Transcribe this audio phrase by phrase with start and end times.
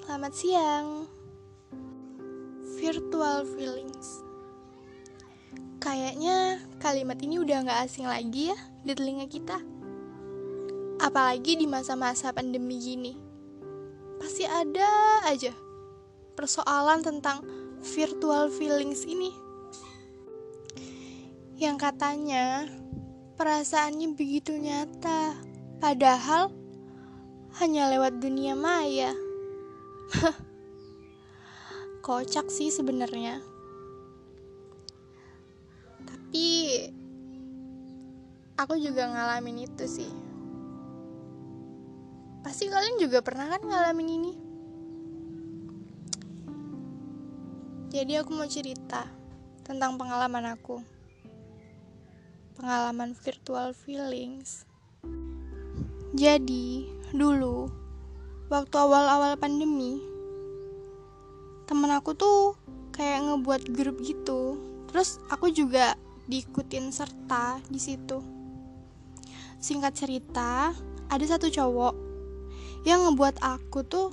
[0.00, 1.04] Selamat siang.
[2.80, 4.24] Virtual feelings.
[5.76, 9.60] Kayaknya kalimat ini udah gak asing lagi ya di telinga kita.
[11.04, 13.12] Apalagi di masa-masa pandemi gini.
[14.16, 15.52] Pasti ada aja
[16.32, 17.44] persoalan tentang
[17.84, 19.36] virtual feelings ini.
[21.60, 22.64] Yang katanya
[23.36, 25.36] perasaannya begitu nyata,
[25.76, 26.48] padahal
[27.60, 29.12] hanya lewat dunia maya.
[32.06, 33.38] Kocak sih sebenarnya.
[36.04, 36.46] Tapi
[38.58, 40.12] aku juga ngalamin itu sih.
[42.40, 44.32] Pasti kalian juga pernah kan ngalamin ini?
[47.90, 49.06] Jadi aku mau cerita
[49.66, 51.00] tentang pengalaman aku
[52.60, 54.68] pengalaman virtual feelings.
[56.12, 57.72] Jadi, dulu
[58.50, 60.02] waktu awal-awal pandemi,
[61.70, 62.58] temen aku tuh
[62.90, 64.58] kayak ngebuat grup gitu.
[64.90, 65.94] Terus aku juga
[66.26, 68.18] diikutin serta di situ.
[69.62, 70.74] Singkat cerita,
[71.06, 71.94] ada satu cowok
[72.82, 74.10] yang ngebuat aku tuh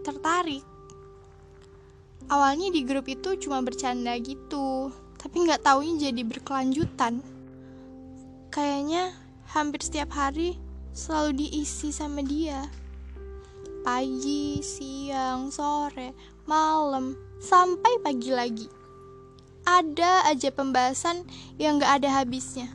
[0.00, 0.64] tertarik.
[2.32, 4.88] Awalnya di grup itu cuma bercanda gitu,
[5.20, 7.20] tapi nggak taunya jadi berkelanjutan
[8.50, 9.14] kayaknya
[9.52, 10.58] hampir setiap hari
[10.94, 12.66] selalu diisi sama dia
[13.80, 16.12] pagi, siang, sore,
[16.44, 18.68] malam, sampai pagi lagi
[19.64, 21.24] ada aja pembahasan
[21.56, 22.68] yang gak ada habisnya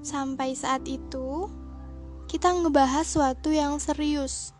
[0.00, 1.46] sampai saat itu
[2.26, 4.56] kita ngebahas suatu yang serius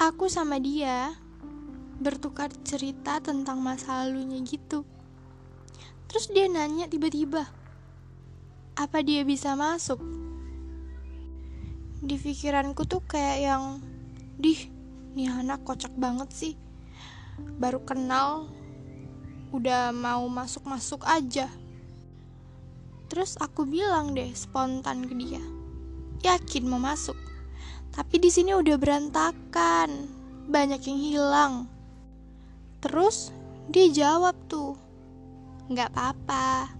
[0.00, 1.12] aku sama dia
[2.00, 4.88] bertukar cerita tentang masa lalunya gitu.
[6.08, 7.44] Terus dia nanya tiba-tiba,
[8.72, 10.00] apa dia bisa masuk?
[12.00, 13.64] Di pikiranku tuh kayak yang,
[14.40, 14.72] dih,
[15.12, 16.54] nih anak kocak banget sih.
[17.60, 18.48] Baru kenal,
[19.52, 21.52] udah mau masuk-masuk aja.
[23.12, 25.44] Terus aku bilang deh spontan ke dia,
[26.24, 27.18] yakin mau masuk.
[27.92, 30.08] Tapi di sini udah berantakan,
[30.48, 31.54] banyak yang hilang.
[32.80, 33.34] Terus
[33.68, 34.78] dia jawab tuh,
[35.68, 36.70] nggak apa-apa,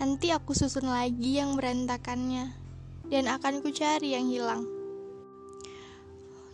[0.00, 2.65] nanti aku susun lagi yang berantakannya,
[3.12, 4.64] dan akan ku cari yang hilang.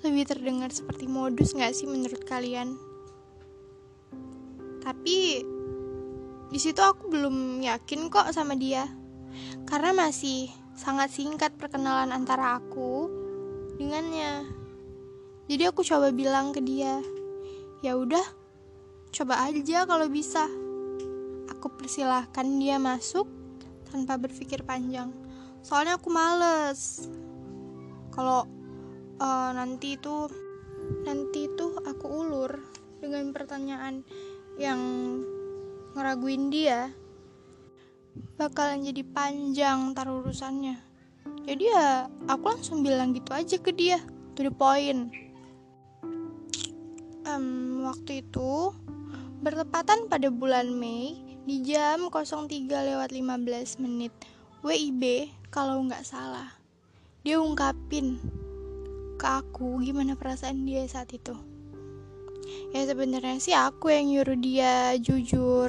[0.02, 2.74] Lebih terdengar seperti modus nggak sih menurut kalian?
[4.82, 5.46] Tapi
[6.50, 8.84] di situ aku belum yakin kok sama dia,
[9.64, 13.08] karena masih sangat singkat perkenalan antara aku
[13.78, 14.44] dengannya.
[15.46, 16.98] Jadi aku coba bilang ke dia,
[17.80, 18.42] ya udah
[19.12, 20.48] Coba aja kalau bisa.
[21.52, 23.28] Aku persilahkan dia masuk
[23.92, 25.12] tanpa berpikir panjang.
[25.62, 27.06] Soalnya aku males.
[28.12, 28.44] Kalau
[29.22, 30.28] uh, nanti itu
[31.06, 32.60] nanti itu aku ulur
[32.98, 34.04] dengan pertanyaan
[34.60, 34.78] yang
[35.96, 36.92] ngeraguin dia
[38.36, 40.76] bakalan jadi panjang taruh urusannya.
[41.48, 43.98] Jadi ya aku langsung bilang gitu aja ke dia,
[44.36, 45.10] to the point.
[47.22, 48.74] Um, waktu itu
[49.42, 54.14] Bertepatan pada bulan Mei di jam 03 lewat 15 menit
[54.62, 56.48] WIB kalau nggak salah.
[57.20, 58.16] Dia ungkapin
[59.20, 61.36] ke aku gimana perasaan dia saat itu.
[62.72, 65.68] Ya sebenarnya sih aku yang nyuruh dia jujur.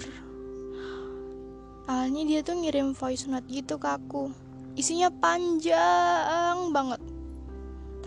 [1.83, 4.31] Awalnya dia tuh ngirim voice note gitu ke aku.
[4.79, 7.03] Isinya panjang banget.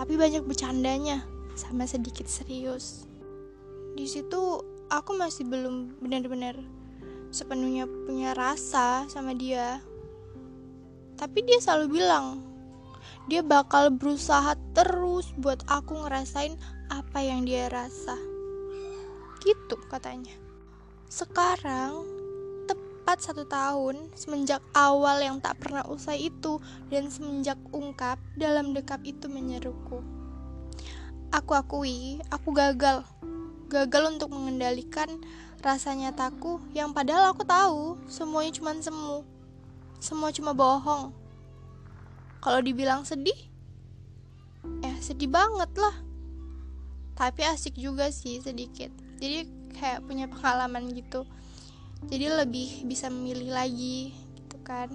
[0.00, 3.04] Tapi banyak bercandanya sama sedikit serius.
[3.92, 6.56] Di situ aku masih belum benar-benar
[7.28, 9.84] sepenuhnya punya rasa sama dia.
[11.16, 12.44] Tapi dia selalu bilang,
[13.26, 16.54] dia bakal berusaha terus buat aku ngerasain
[16.92, 18.14] apa yang dia rasa.
[19.42, 20.36] Gitu katanya.
[21.10, 22.06] Sekarang,
[22.68, 26.58] tepat satu tahun semenjak awal yang tak pernah usai itu
[26.90, 30.02] dan semenjak ungkap dalam dekap itu menyeruku.
[31.34, 33.02] Aku akui, aku gagal
[33.66, 35.10] gagal untuk mengendalikan
[35.58, 39.35] rasa nyataku yang padahal aku tahu semuanya cuma semu.
[39.98, 41.12] Semua cuma bohong.
[42.40, 43.36] Kalau dibilang sedih,
[44.84, 45.96] eh sedih banget lah.
[47.16, 48.92] Tapi asik juga sih sedikit.
[49.18, 51.24] Jadi kayak punya pengalaman gitu.
[52.06, 54.92] Jadi lebih bisa memilih lagi gitu kan.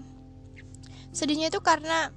[1.12, 2.14] Sedihnya itu karena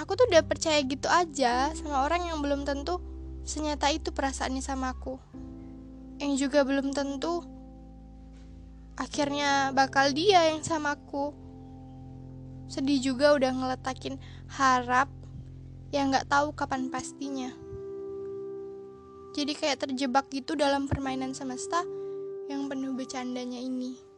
[0.00, 2.98] aku tuh udah percaya gitu aja sama orang yang belum tentu
[3.44, 5.20] senyata itu perasaannya sama aku
[6.20, 7.44] yang juga belum tentu
[9.00, 11.32] akhirnya bakal dia yang sama aku
[12.70, 14.14] sedih juga udah ngeletakin
[14.46, 15.10] harap
[15.90, 17.50] yang nggak tahu kapan pastinya.
[19.34, 21.82] Jadi kayak terjebak gitu dalam permainan semesta
[22.46, 24.09] yang penuh bercandanya ini.